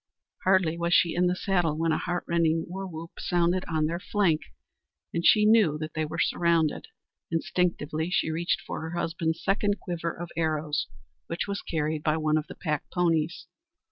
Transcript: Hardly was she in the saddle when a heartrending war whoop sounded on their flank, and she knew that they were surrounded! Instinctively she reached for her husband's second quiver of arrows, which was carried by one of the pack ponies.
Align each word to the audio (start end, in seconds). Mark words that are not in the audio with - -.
Hardly 0.45 0.79
was 0.79 0.95
she 0.95 1.13
in 1.13 1.27
the 1.27 1.35
saddle 1.35 1.77
when 1.77 1.91
a 1.91 1.99
heartrending 1.99 2.65
war 2.67 2.87
whoop 2.87 3.11
sounded 3.19 3.63
on 3.67 3.85
their 3.85 3.99
flank, 3.99 4.41
and 5.13 5.23
she 5.23 5.45
knew 5.45 5.77
that 5.77 5.93
they 5.93 6.05
were 6.05 6.17
surrounded! 6.17 6.87
Instinctively 7.29 8.09
she 8.09 8.31
reached 8.31 8.61
for 8.65 8.81
her 8.81 8.97
husband's 8.97 9.43
second 9.43 9.79
quiver 9.79 10.09
of 10.11 10.31
arrows, 10.35 10.87
which 11.27 11.47
was 11.47 11.61
carried 11.61 12.01
by 12.01 12.17
one 12.17 12.35
of 12.39 12.47
the 12.47 12.55
pack 12.55 12.89
ponies. 12.91 13.45